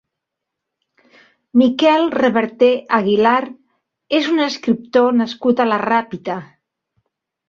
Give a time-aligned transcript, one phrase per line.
[1.61, 2.69] Miquel Reverté
[2.99, 3.33] Aguilar
[4.21, 6.39] és un escriptor nascut a la Ràpita.